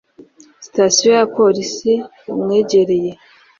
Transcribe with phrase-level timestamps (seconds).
[0.65, 1.91] Sitasiyo ya Polisi
[2.25, 3.11] bumwegereye